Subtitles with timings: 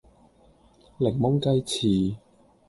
[0.97, 2.17] 檸檬雞翅